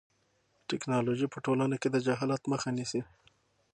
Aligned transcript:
ټیکنالوژي 0.69 1.27
په 1.33 1.37
ټولنه 1.45 1.75
کې 1.81 1.89
د 1.91 1.97
جهالت 2.05 2.41
مخه 2.51 2.69
نیسي. 2.77 3.01